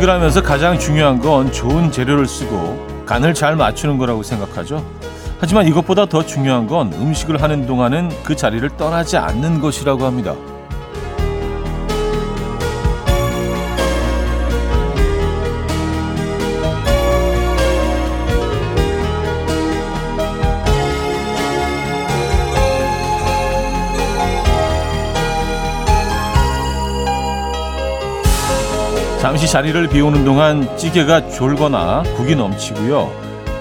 [0.00, 4.84] 음식을 하면서 가장 중요한 건 좋은 재료를 쓰고 간을 잘 맞추는 거라고 생각하죠.
[5.38, 10.34] 하지만 이것보다 더 중요한 건 음식을 하는 동안은 그 자리를 떠나지 않는 것이라고 합니다.
[29.40, 33.10] 잠시 자리를 비우는 동안 찌개가 졸거나 국이 넘치고요.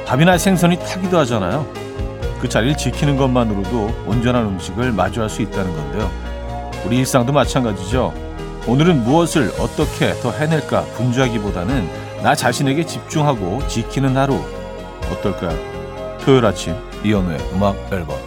[0.05, 1.65] 밥이나 생선이 타기도 하잖아요.
[2.41, 6.11] 그 자리를 지키는 것만으로도 온전한 음식을 마주할 수 있다는 건데요.
[6.85, 8.13] 우리 일상도 마찬가지죠.
[8.67, 11.87] 오늘은 무엇을 어떻게 더 해낼까 분주하기보다는
[12.23, 14.37] 나 자신에게 집중하고 지키는 하루
[15.09, 15.57] 어떨까요?
[16.19, 18.17] 토요일 아침 이연우의 음악 앨범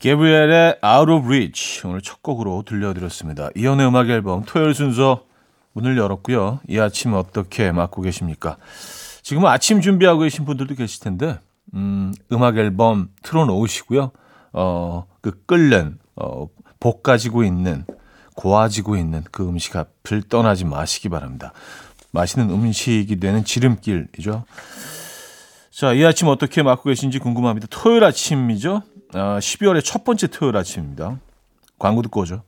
[0.00, 3.50] 게브리엘의 Out of Reach 오늘 첫 곡으로 들려드렸습니다.
[3.54, 5.26] 이연우의 음악 앨범 토요일 순서
[5.76, 6.60] 문을 열었고요.
[6.68, 8.56] 이 아침 어떻게 맞고 계십니까?
[9.22, 11.38] 지금 아침 준비하고 계신 분들도 계실 텐데,
[11.74, 14.10] 음, 음악 앨범 틀어놓으시고요.
[14.54, 16.48] 어, 그 끓는, 어,
[16.80, 17.84] 볶아지고 있는,
[18.36, 21.52] 고아지고 있는 그 음식 앞을 떠나지 마시기 바랍니다.
[22.10, 24.44] 맛있는 음식이 되는 지름길이죠.
[25.70, 27.66] 자, 이 아침 어떻게 맞고 계신지 궁금합니다.
[27.70, 28.82] 토요일 아침이죠.
[29.12, 31.18] 아, 12월의 첫 번째 토요일 아침입니다.
[31.78, 32.44] 광고 듣고 오죠.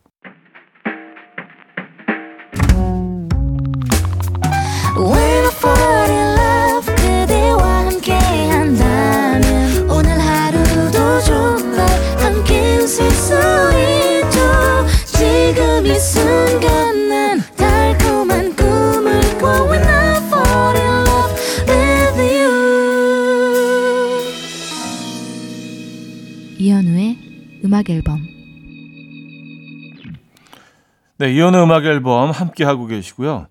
[31.28, 33.48] 네, 이현의 음악 앨범 함께 하고 계시고요.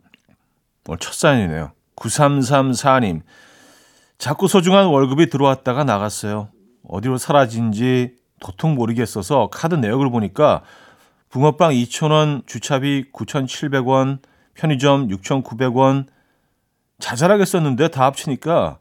[0.88, 1.74] 오늘 첫 사연이네요.
[1.96, 3.22] 9334님.
[4.18, 6.50] 자꾸 소중한 월급이 들어왔다가 나갔어요.
[6.88, 10.64] 어디로 사라진지 도통 모르겠어서 카드 내역을 보니까
[11.30, 14.24] 붕어빵 2,000원, 주차비 9,700원,
[14.56, 16.08] 편의점 6,900원
[16.98, 18.80] 자잘하게 썼는데 다 합치니까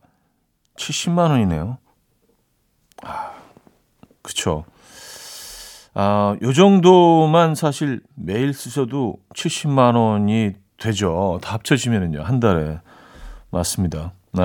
[0.78, 1.76] 70만 원이네요.
[3.02, 3.32] 아,
[4.22, 4.64] 그쵸.
[5.98, 11.40] 아, 요 정도만 사실 매일 쓰셔도 70만 원이 되죠.
[11.42, 12.20] 다 합쳐지면은요.
[12.22, 12.80] 한 달에.
[13.50, 14.12] 맞습니다.
[14.32, 14.42] 네.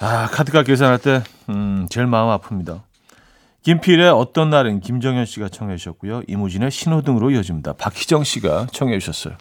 [0.00, 2.80] 아, 카드값 계산할 때, 음, 제일 마음 아픕니다.
[3.62, 6.22] 김필의 어떤 날은 김정현 씨가 청해 주셨고요.
[6.26, 7.74] 이무진의 신호등으로 이어집니다.
[7.74, 9.36] 박희정 씨가 청해 주셨어요.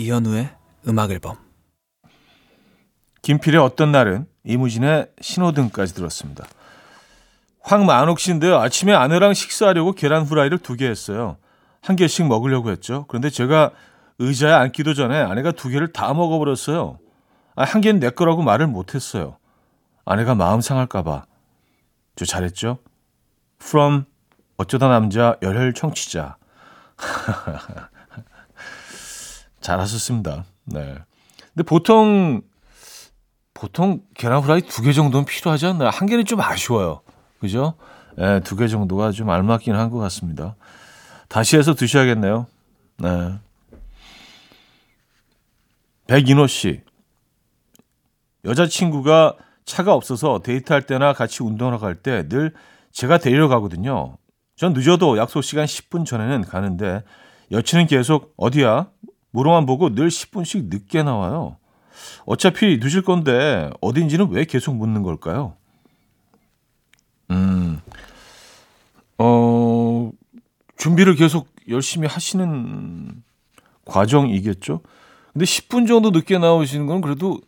[0.00, 0.48] 이현우의
[0.88, 1.36] 음악 앨범
[3.20, 6.46] 김필의 어떤 날은 이무진의 신호등까지 들었습니다.
[7.60, 8.56] 황만옥 씨인데요.
[8.56, 11.36] 아침에 아내랑 식사하려고 계란 후라이를 두 개 했어요.
[11.82, 13.04] 한 개씩 먹으려고 했죠.
[13.08, 13.72] 그런데 제가
[14.18, 16.98] 의자에 앉기도 전에 아내가 두 개를 다 먹어버렸어요.
[17.56, 19.36] 아, 한 개는 내 거라고 말을 못했어요.
[20.06, 21.24] 아내가 마음 상할까봐.
[22.16, 22.78] 저 잘했죠?
[23.62, 24.04] From
[24.56, 26.38] 어쩌다 남자 열혈 청취자.
[29.60, 30.44] 잘하셨습니다.
[30.64, 30.94] 네.
[31.52, 32.42] 근데 보통
[33.54, 35.90] 보통 계란 후라이 두 개 정도는 필요하지 않나요?
[35.90, 37.02] 한 개는 좀 아쉬워요.
[37.40, 37.74] 그죠?
[38.16, 40.56] 네, 두개 정도가 좀 알맞긴 한 것 같습니다.
[41.28, 42.46] 다시 해서 드셔야겠네요.
[42.98, 43.34] 네.
[46.06, 46.80] 백인호 씨.
[48.44, 52.52] 여자친구가 차가 없어서 데이트할 때나 같이 운동하러 갈 때 늘
[52.92, 54.16] 제가 데리러 가거든요.
[54.56, 57.04] 전 늦어도 약속 시간 10분 전에는 가는데
[57.52, 58.88] 여친은 계속 어디야?
[59.30, 61.56] 물어만 보고 늘 10분씩 늦게 나와요.
[62.24, 65.54] 어차피 늦을 건데 어딘지는 왜 계속 묻는 걸까요?
[67.30, 67.80] 음,
[69.18, 70.10] 어,
[70.76, 73.22] 준비를 계속 열심히 하시는
[73.84, 74.80] 과정이겠죠?
[75.32, 77.40] 근데 10분 정도 늦게 나오시는 건 그래도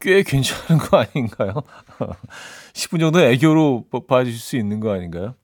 [0.00, 1.62] 꽤 괜찮은 거 아닌가요?
[2.74, 5.34] 10분 정도 애교로 봐주실 수 있는 거 아닌가요?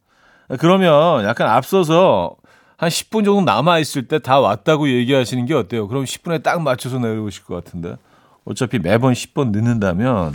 [0.58, 2.34] 그러면 약간 앞서서
[2.78, 5.88] 한 10분 정도 남아있을 때 다 왔다고 얘기하시는 게 어때요?
[5.88, 7.96] 그럼 10분에 딱 맞춰서 내려오실 것 같은데.
[8.44, 10.34] 어차피 매번 10번 늦는다면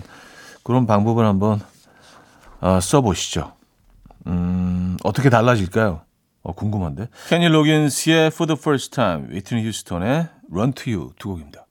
[0.64, 1.62] 그런 방법을 한번
[2.60, 3.54] 어, 써보시죠.
[4.28, 6.02] 음, 어떻게 달라질까요?
[6.44, 7.08] 어, 궁금한데.
[7.30, 11.66] 케니 로긴스의 For the First Time, 위트니 휴스턴의 Run to You 두 곡입니다.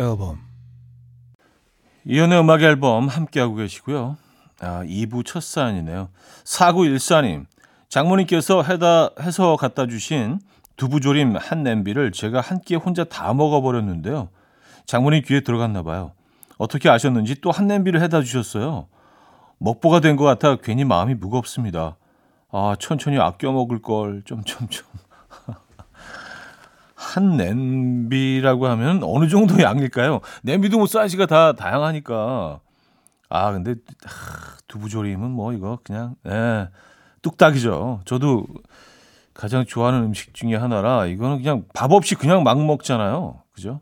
[0.00, 0.38] 앨범
[2.04, 4.16] 이연의 음악 앨범 함께하고 계시고요.
[4.60, 6.08] 아, 2부 첫 사연이네요.
[6.44, 7.46] 4914님,
[7.88, 10.38] 장모님께서 해다, 해서 갖다 주신
[10.76, 14.28] 두부조림 한 냄비를 제가 한 끼에 혼자 다 먹어버렸는데요.
[14.86, 16.12] 장모님 귀에 들어갔나 봐요.
[16.58, 18.86] 어떻게 아셨는지 또 한 냄비를 해다 주셨어요.
[19.58, 21.96] 먹보가 된 것 같아 괜히 마음이 무겁습니다.
[22.50, 24.86] 아, 천천히 아껴 먹을 걸, 좀, 좀, 좀.
[27.16, 30.20] 한 냄비라고 하면 어느 정도 양일까요?
[30.42, 32.60] 냄비도 뭐 사이즈가 다 다양하니까.
[33.28, 33.74] 아, 근데
[34.04, 36.68] 하, 두부조림은 뭐 이거 그냥 예.
[37.22, 38.02] 뚝딱이죠.
[38.04, 38.46] 저도
[39.34, 43.42] 가장 좋아하는 음식 중에 하나라 이거는 그냥 밥 없이 그냥 막 먹잖아요.
[43.52, 43.80] 그죠?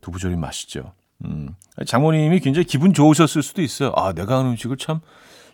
[0.00, 0.92] 두부조림 맛있죠.
[1.24, 1.54] 음.
[1.86, 3.92] 장모님이 굉장히 기분 좋으셨을 수도 있어요.
[3.96, 5.00] 아, 내가 하는 음식을 참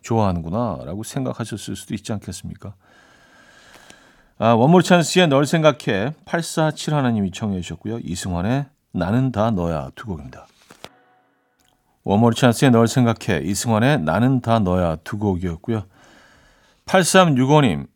[0.02, 2.74] 좋아하는구나라고 생각하셨을 수도 있지 않겠습니까?
[4.36, 8.00] 아, 원몰 찬스의 널 생각해 847 하나님이 청해 주셨고요.
[8.02, 10.46] 이승환의 나는 다 너야 두 곡입니다.
[12.02, 15.84] 원몰 찬스의 널 생각해 이승환의 나는 다 너야 두 곡이었고요.
[16.86, 17.86] 8365님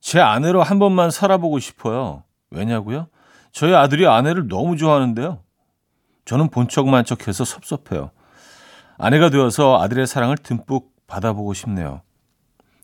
[0.00, 2.24] 제 아내로 한 번만 살아보고 싶어요.
[2.50, 3.06] 왜냐고요?
[3.52, 5.38] 저희 아들이 아내를 너무 좋아하는데요.
[6.24, 8.10] 저는 본척만척해서 섭섭해요.
[8.98, 12.02] 아내가 되어서 아들의 사랑을 듬뿍 받아보고 싶네요.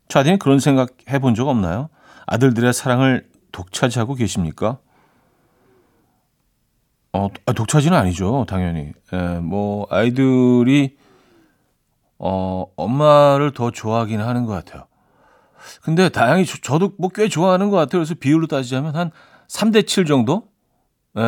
[0.08, 1.88] 차디는 그런 생각 해본 적 없나요?
[2.26, 4.78] 아들들의 사랑을 독차지하고 계십니까?
[7.12, 8.92] 어, 아, 독차지는 아니죠, 당연히.
[9.12, 10.96] 예, 뭐 아이들이
[12.18, 14.86] 어, 엄마를 더 좋아하긴 하는 것 같아요.
[15.82, 18.00] 근데 다행히 저, 도 뭐 꽤 좋아하는 것 같아요.
[18.00, 19.10] 그래서 비율로 따지자면 한
[19.48, 20.44] 3대 7 정도?
[21.16, 21.22] 예,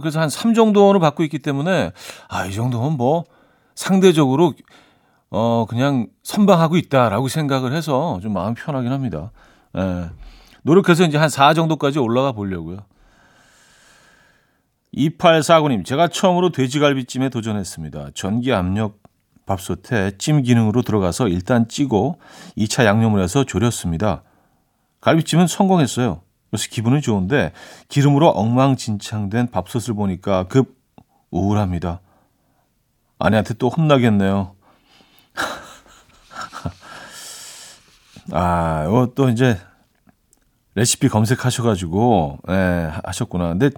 [0.00, 1.92] 그래서 한 3 정도는 받고 있기 때문에
[2.28, 3.24] 아, 이 정도면 뭐
[3.74, 4.54] 상대적으로
[5.30, 9.30] 어, 그냥 선방하고 있다라고 생각을 해서 좀 마음 편하긴 합니다.
[9.76, 10.10] 예.
[10.62, 12.78] 노력해서 이제 한 4 정도까지 올라가 보려고요.
[14.94, 18.08] 2849님, 제가 처음으로 돼지갈비찜에 도전했습니다.
[18.14, 18.98] 전기 압력
[19.46, 22.18] 밥솥에 찜 기능으로 들어가서 일단 찌고
[22.56, 24.22] 2차 양념을 해서 졸였습니다.
[25.00, 26.22] 갈비찜은 성공했어요.
[26.50, 27.52] 그래서 기분은 좋은데
[27.88, 30.76] 기름으로 엉망진창된 밥솥을 보니까 급
[31.30, 32.00] 우울합니다.
[33.18, 34.54] 아내한테 또 혼나겠네요.
[38.32, 39.58] 아, 이거 또 이제
[40.74, 43.48] 레시피 검색하셔가지고 예, 하셨구나.
[43.48, 43.70] 근데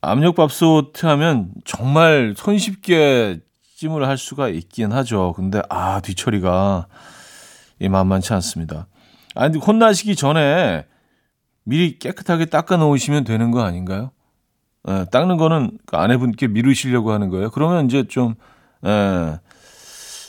[0.00, 3.40] 압력밥솥 하면 정말 손쉽게
[3.76, 5.32] 찜을 할 수가 있긴 하죠.
[5.36, 6.86] 근데 아 뒤처리가
[7.80, 8.86] 이 만만치 않습니다.
[9.34, 10.86] 아 근데 혼나시기 전에
[11.64, 14.10] 미리 깨끗하게 닦아 놓으시면 되는 거 아닌가요?
[14.88, 17.50] 예, 닦는 거는 그 아내분께 미루시려고 하는 거예요.
[17.50, 18.34] 그러면 이제 좀
[18.86, 19.38] 예,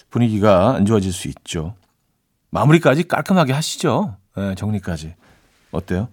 [0.09, 1.75] 분위기가 안 좋아질 수 있죠.
[2.51, 4.17] 마무리까지 깔끔하게 하시죠.
[4.37, 5.15] 예, 정리까지.
[5.71, 6.09] 어때요?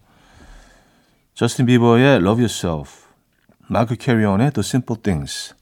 [1.34, 3.06] 저스틴 비버의 Love Yourself,
[3.68, 5.54] 마크 캐리온의 The Simple Things.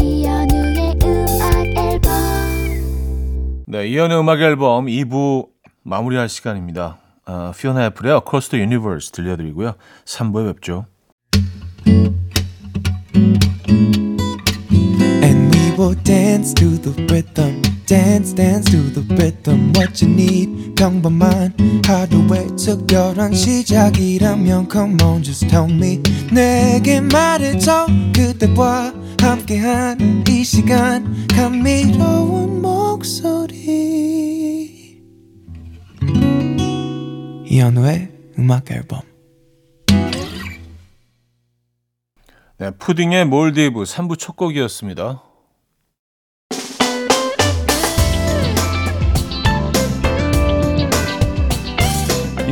[0.00, 5.48] 이현우의 음악 앨범 네, 이연의 음악 앨범 2부
[5.82, 6.98] 마무리할 시간입니다.
[7.26, 9.74] 어, 피오나 애플의 Across the Universe 들려드리고요.
[10.04, 10.86] 3부에 뵙죠.
[15.22, 17.73] And we will dance to the rhythm.
[17.86, 19.72] Dance, dance to the rhythm.
[19.76, 21.52] What you need, 평범한
[21.84, 26.00] 하루의 특별한 시작이라면 Come on, just tell me.
[26.32, 27.86] 내게 말해줘.
[28.14, 31.26] 그대와 함께한 이 시간.
[31.28, 33.54] 감미로운 목소리.
[37.46, 39.00] 이현우의 음악 앨범.
[42.56, 45.23] 네, 푸딩의 몰디브 3부 첫 곡이었습니다.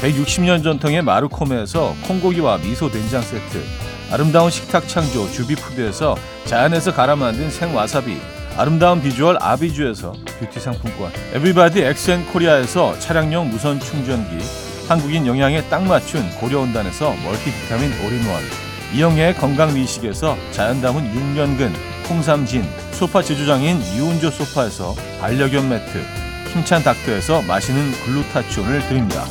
[0.00, 3.62] 160년 전통의 마르코메에서 콩고기와 미소 된장 세트
[4.10, 6.16] 아름다운 식탁 창조 주비푸드에서
[6.46, 8.18] 자연에서 갈아 만든 생와사비
[8.56, 14.44] 아름다운 비주얼 아비주에서 뷰티 상품권 에브리바디 엑센코리아에서 차량용 무선 충전기
[14.88, 18.42] 한국인 영양에 딱 맞춘 고려은단에서 멀티비타민 올인원
[18.92, 21.72] 이영애의 건강미식에서 자연 담은 6년근
[22.08, 26.02] 홍삼진 소파 제조장인 이운조 소파에서 반려견 매트
[26.52, 29.24] 힘찬 닥터에서 마시는 글루타치온을 드립니다.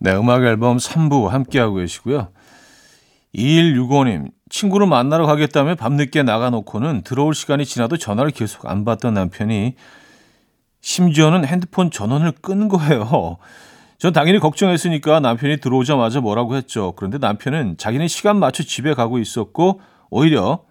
[0.00, 2.28] 네, 음악 앨범 3부 함께하고 계시고요.
[3.34, 9.74] 2165님, 친구를 만나러 가겠다며 밤늦게 나가놓고는 들어올 시간이 지나도 전화를 계속 안 받던 남편이
[10.82, 13.38] 심지어는 핸드폰 전원을 끈 거예요.
[13.98, 16.92] 전 당연히 걱정했으니까 남편이 들어오자마자 뭐라고 했죠.
[16.96, 20.64] 그런데 남편은 자기는 시간 맞춰 집에 가고 있었고 오히려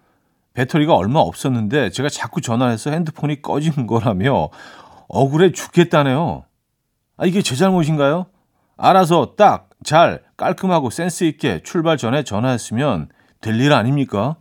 [0.54, 4.48] 배터리가 얼마 없었는데 제가 자꾸 전화해서 핸드폰이 꺼진 거라며
[5.08, 6.44] 억울해 죽겠다네요.
[7.18, 8.26] 아, 이게 제 잘못인가요?
[8.76, 13.08] 알아서 딱, 잘, 깔끔하고 센스 있게 출발 전에 전화했으면
[13.40, 14.36] 될 일 아닙니까?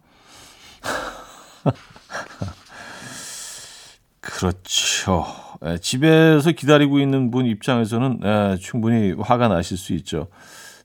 [4.22, 5.26] 그렇죠.
[5.66, 10.28] 예, 집에서 기다리고 있는 분 입장에서는 예, 충분히 화가 나실 수 있죠.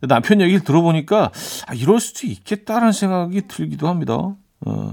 [0.03, 1.31] 남편 얘기를 들어보니까
[1.67, 4.35] 아, 이럴 수도 있겠다라는 생각이 들기도 합니다.
[4.67, 4.93] 어,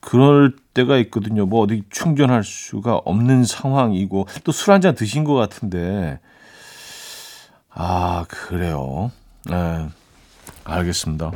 [0.00, 1.46] 그럴 때가 있거든요.
[1.46, 6.20] 뭐 어디 충전할 수가 없는 상황이고 또 술 한 잔 드신 것 같은데
[7.70, 9.10] 아 그래요.
[9.46, 9.88] 네,
[10.64, 11.32] 알겠습니다.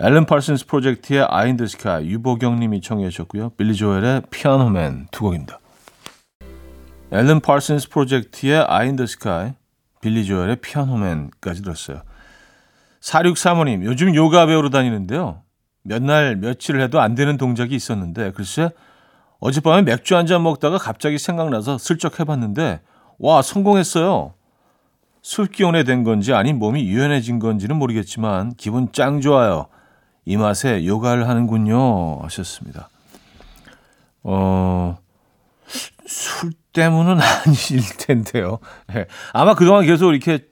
[0.00, 3.50] 앨런 팔슨스 프로젝트의 아인 더 스카이 유보경 님이 청해 주셨고요.
[3.50, 5.58] 빌리 조엘의 피아노맨 두 곡입니다.
[7.10, 9.52] 앨런 팔슨스 프로젝트의 아인 더 스카이
[10.00, 12.02] 빌리 조엘의 피아노맨까지 들었어요.
[13.00, 15.42] 4635님 요즘 요가 배우러 다니는데요.
[15.82, 18.70] 몇 날 며칠 해도 안 되는 동작이 있었는데 글쎄
[19.40, 22.82] 어젯밤에 맥주 한 잔 먹다가 갑자기 생각나서 슬쩍 해봤는데
[23.18, 24.34] 와 성공했어요.
[25.22, 29.66] 술 기운에 된 건지 아닌 몸이 유연해진 건지는 모르겠지만 기분 짱 좋아요.
[30.28, 32.20] 이 맛에 요가를 하는군요.
[32.20, 32.90] 하셨습니다.
[34.22, 34.98] 어,
[36.06, 37.16] 술 때문은
[37.46, 38.58] 아닐 텐데요.
[38.94, 39.06] 예.
[39.32, 40.44] 아마 그동안 계속 이렇게,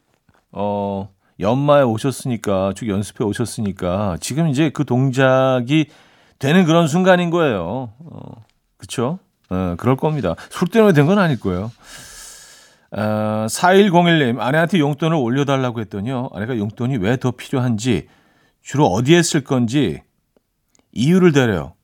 [0.51, 5.91] 어, 연마에 오셨으니까, 쭉 연습해 오셨으니까, 지금 이제 그 동작이
[6.39, 7.93] 되는 그런 순간인 거예요.
[7.99, 8.45] 어,
[8.79, 9.19] 그쵸?
[9.51, 10.37] 어, 그럴 겁니다.
[10.49, 11.71] 술 때문에 된 건 아닐 거예요.
[12.93, 16.31] 어, 4101님, 아내한테 용돈을 올려달라고 했더니요.
[16.33, 18.09] 아내가 용돈이 왜 더 필요한지,
[18.67, 20.03] 주로 어디에 쓸 건지
[20.91, 21.75] 이유를 대래요.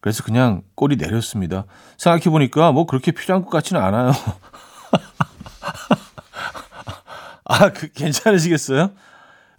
[0.00, 1.66] 그래서 그냥 꼬리 내렸습니다.
[1.98, 4.12] 생각해보니까 뭐 그렇게 필요한 것 같지는 않아요.
[7.44, 8.92] 아, 그, 괜찮으시겠어요?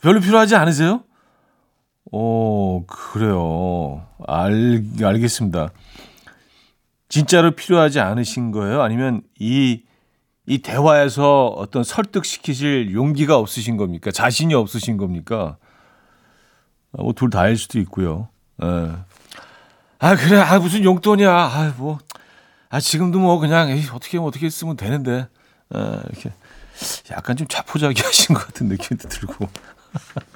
[0.01, 1.03] 별로 필요하지 않으세요?
[2.11, 4.07] 오, 그래요.
[4.25, 5.69] 알, 알겠습니다.
[7.07, 8.81] 진짜로 필요하지 않으신 거예요?
[8.81, 9.83] 아니면 이,
[10.47, 14.09] 이 대화에서 어떤 설득시키실 용기가 없으신 겁니까?
[14.09, 15.59] 자신이 없으신 겁니까?
[16.97, 18.29] 아, 뭐둘 다일 수도 있고요.
[18.63, 18.91] 예.
[19.99, 21.29] 아 그래, 아 무슨 용돈이야.
[21.31, 21.99] 아 뭐,
[22.69, 25.27] 아 지금도 뭐 그냥 에이, 어떻게 어떻게 쓰면 되는데
[25.75, 25.79] 예,
[26.09, 26.31] 이렇게
[27.11, 29.47] 약간 좀 자포자기 하신 것 같은 느낌도 들고.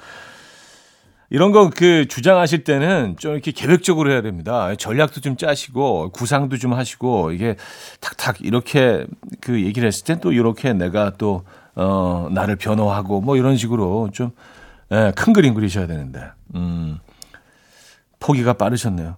[1.30, 4.72] 이런 거 그 주장하실 때는 좀 이렇게 계획적으로 해야 됩니다.
[4.76, 7.56] 전략도 좀 짜시고 구상도 좀 하시고 이게
[8.00, 9.06] 탁탁 이렇게
[9.40, 11.44] 그 얘기를 했을 땐 또 이렇게 내가 또
[11.74, 14.30] 어, 나를 변호하고 뭐 이런 식으로 좀
[14.94, 17.00] 예, 큰 그림 그리셔야 되는데 음,
[18.20, 19.16] 포기가 빠르셨네요.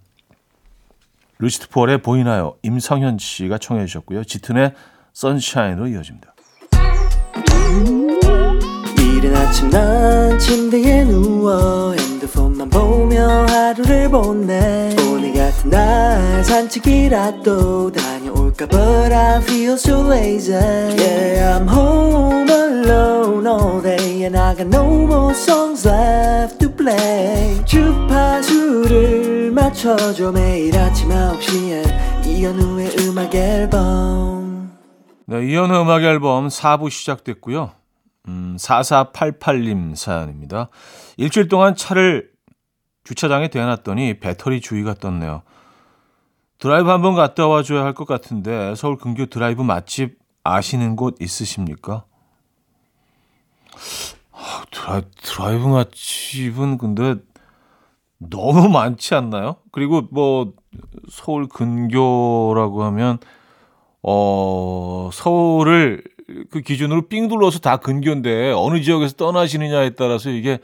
[1.38, 2.56] 루시트 폴의 보이나요?
[2.62, 4.24] 임성현 씨가 청해 주셨고요.
[4.24, 4.72] 짙은의
[5.12, 6.34] 선샤인으로 이어집니다.
[8.98, 19.12] 이른 아침 난 침대에 누워 핸드폰만 보며 하루를 보내 오늘 같은 날 산책이라도 다녀올까 But
[19.12, 22.05] I feel so lazy Yeah I'm home
[24.26, 32.96] And I got no more songs left to play 주파수를 맞춰줘 매일 아침 9시에 이현우의
[33.06, 34.72] 음악 앨범
[35.26, 37.70] 네, 이현우 음악 앨범 4부 시작됐고요.
[38.26, 40.70] 음, 4488님 사연입니다.
[41.18, 42.30] 일주일 동안 차를
[43.04, 45.42] 주차장에 대놨더니 배터리 주의가 떴네요.
[46.58, 52.02] 드라이브 한번 갔다 와줘야 할 것 같은데 서울 근교 드라이브 맛집 아시는 곳 있으십니까?
[54.38, 57.14] 아, 드라, 드라이브 맛집은 근데
[58.18, 59.56] 너무 많지 않나요?
[59.72, 60.52] 그리고 뭐
[61.10, 63.18] 서울 근교라고 하면
[64.02, 66.04] 어 서울을
[66.50, 70.58] 그 기준으로 삥 둘러서 다 근교인데 어느 지역에서 떠나시느냐에 따라서 이게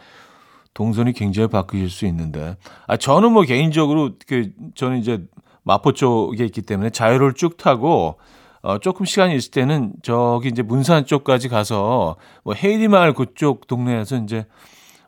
[0.75, 5.25] 동선이 굉장히 바뀌실 수 있는데 아 저는 뭐 개인적으로 그 저는 이제
[5.62, 8.19] 마포 쪽에 있기 때문에 자유를 쭉 타고
[8.62, 14.47] 어 조금 시간이 있을 때는 저기 이제 문산 쪽까지 가서 뭐 헤이리마을 그쪽 동네에서 이제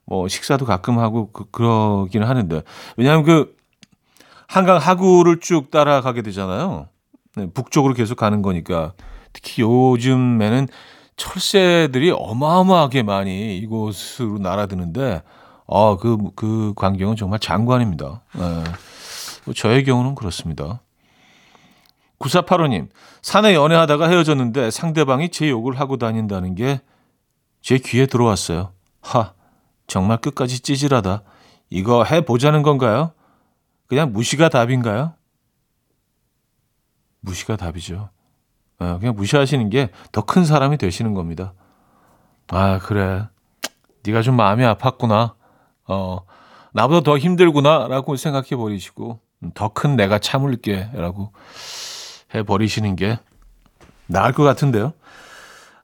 [0.05, 2.63] 뭐 식사도 가끔 하고 그, 그러기는 하는데
[2.97, 3.57] 왜냐하면 그
[4.49, 6.89] 한강 하구를 쭉 따라가게 되잖아요.
[7.37, 8.93] 네, 북쪽으로 계속 가는 거니까
[9.33, 10.69] 특히 요즘에는
[11.17, 15.23] 철새들이 어마어마하게 많이 이곳으로 날아드는데
[15.67, 18.23] 아, 그, 그 광경은 정말 장관입니다.
[18.35, 18.65] 네.
[19.45, 20.81] 뭐 저의 경우는 그렇습니다.
[22.21, 22.89] 9485님,
[23.23, 26.81] 산에 연애하다가 헤어졌는데 상대방이 제 욕을 하고 다닌다는 게
[27.61, 28.73] 제 귀에 들어왔어요.
[29.01, 29.33] 하,
[29.87, 31.23] 정말 끝까지 찌질하다.
[31.71, 33.13] 이거 해보자는 건가요?
[33.87, 35.15] 그냥 무시가 답인가요?
[37.21, 38.11] 무시가 답이죠.
[38.79, 41.55] 어, 그냥 무시하시는 게 더 큰 사람이 되시는 겁니다.
[42.49, 43.27] 아, 그래.
[44.05, 45.33] 네가 좀 마음이 아팠구나.
[45.89, 46.19] 어,
[46.75, 49.21] 나보다 더 힘들구나라고 생각해 버리시고
[49.55, 51.33] 더 큰 내가 참을게라고
[52.35, 53.19] 해 버리시는 게
[54.07, 54.93] 나을 것 같은데요.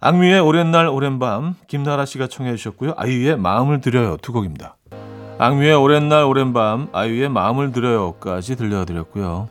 [0.00, 2.94] 악뮤의 오랜 날 오랜 밤 김나라 씨가 청해 주셨고요.
[2.96, 4.76] 아이유의 마음을 드려요 두 곡입니다.
[5.38, 9.48] 악뮤의 오랜 날 오랜 밤 아이유의 마음을 드려요까지 들려드렸고요.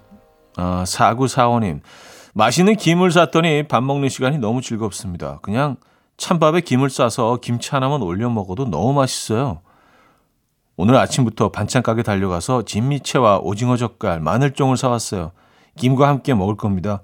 [0.58, 1.82] 아, 4945님
[2.34, 5.40] 맛있는 김을 샀더니 밥 먹는 시간이 너무 즐겁습니다.
[5.42, 5.78] 그냥
[6.18, 9.62] 찬밥에 김을 싸서 김치 하나만 올려 먹어도 너무 맛있어요.
[10.76, 15.32] 오늘 아침부터 반찬 가게 달려가서 진미채와 오징어 젓갈, 마늘종을 사왔어요.
[15.80, 17.02] 김과 함께 먹을 겁니다.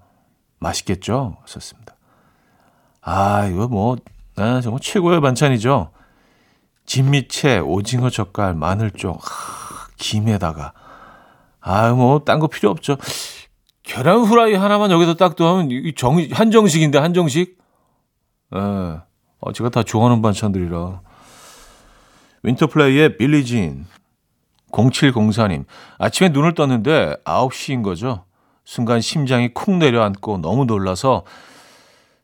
[0.60, 1.38] 맛있겠죠?
[1.46, 1.96] 썼습니다.
[3.02, 3.96] 아, 이거 뭐,
[4.36, 5.92] 아, 정말 최고의 반찬이죠.
[6.86, 10.74] 진미채, 오징어 젓갈, 마늘종, 하, 김에다가.
[11.62, 12.98] 아, 뭐, 딴 거 필요 없죠.
[13.84, 17.58] 계란 후라이 하나만 여기서 딱이 정, 한정식인데, 한정식?
[18.56, 18.60] 예.
[18.60, 21.02] 어, 제가 다 좋아하는 반찬들이라.
[22.44, 23.86] 윈터플레이의 빌리진
[24.72, 25.66] 0704님
[25.98, 28.26] 아침에 눈을 떴는데 9시인 거죠.
[28.66, 31.24] 순간 심장이 쿵 내려앉고 너무 놀라서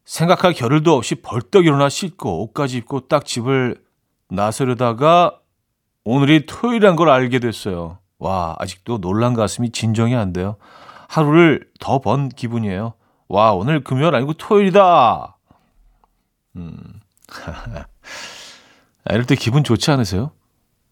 [0.03, 3.81] 생각할 겨를도 없이 벌떡 일어나 씻고 옷까지 입고 딱 집을
[4.29, 5.39] 나서려다가
[6.03, 7.99] 오늘이 토요일인 걸 알게 됐어요.
[8.17, 10.57] 와 아직도 놀란 가슴이 진정이 안 돼요.
[11.07, 12.93] 하루를 더 번 기분이에요.
[13.27, 15.37] 와 오늘 금요일 아니고 토요일이다.
[16.57, 16.77] 음.
[19.05, 20.31] 아, 이럴 때 기분 좋지 않으세요?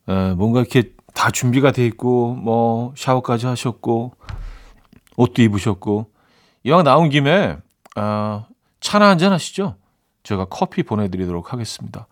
[0.07, 4.13] 에, 뭔가 이렇게 다 준비가 돼 있고 뭐 샤워까지 하셨고
[5.19, 6.11] 옷도 입으셨고
[6.63, 7.57] 이왕 나온 김에
[7.95, 8.45] 아,
[8.79, 9.75] 차나 한잔 하시죠.
[10.23, 12.07] 제가 커피 보내드리도록 하겠습니다.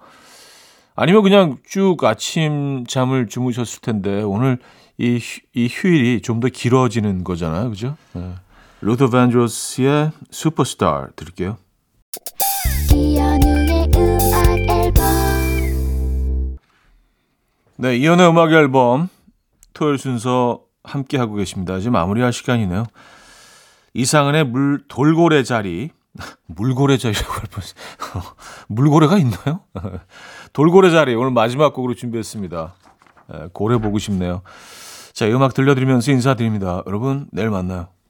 [0.96, 4.58] 아니면 그냥 쭉 아침 잠을 주무셨을 텐데 오늘
[4.98, 7.96] 이, 휴, 이 휴일이 좀 더 길어지는 거잖아요, 그죠?
[8.14, 8.34] 네.
[8.82, 11.58] 루더 밴드로스의 슈퍼스타 들을게요.
[17.78, 19.08] 네, 이연의 음악 앨범
[19.74, 21.78] 토요일 순서 함께 하고 계십니다.
[21.78, 22.86] 이제 마무리할 시간이네요.
[23.94, 25.92] 이상은의 물 돌고래 자리
[26.48, 27.64] 물고래 자리라고 할 뻔.
[28.68, 29.62] 물고래가 있나요?
[30.54, 32.76] 돌고래 자리 오늘 마지막 곡으로 준비했습니다.
[33.34, 34.42] 에, 고래 보고 싶네요.
[35.14, 36.84] 자, 음악 들려드리면서 인사드립니다.
[36.88, 37.88] 여러분 내일 만나요.